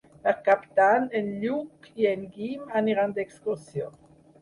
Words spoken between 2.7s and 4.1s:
aniran d'excursió.